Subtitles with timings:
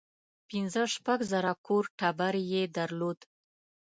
[0.49, 3.19] پنځه شپږ زره کور ټبر یې درلود.